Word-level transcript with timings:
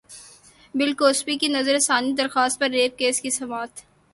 بل 0.75 0.93
Cosby 0.93 1.35
کی 1.37 1.47
نظرثانی 1.47 2.13
درخواست 2.13 2.59
پر 2.59 2.69
ریپ 2.69 2.97
کیس 2.97 3.21
کی 3.21 3.29
سماعت 3.29 3.73